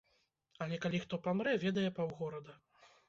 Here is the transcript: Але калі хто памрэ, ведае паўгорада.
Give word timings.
Але 0.65 0.79
калі 0.85 1.01
хто 1.03 1.19
памрэ, 1.27 1.53
ведае 1.65 1.87
паўгорада. 2.01 2.57